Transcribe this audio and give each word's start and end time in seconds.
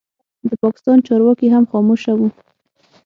د 0.49 0.49
پاکستان 0.63 0.97
چارواکي 1.07 1.47
هم 1.55 1.63
خاموشه 1.71 2.13
وو. 2.17 2.29